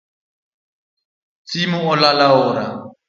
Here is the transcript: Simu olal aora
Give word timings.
Simu 1.49 1.79
olal 1.93 2.19
aora 2.27 2.65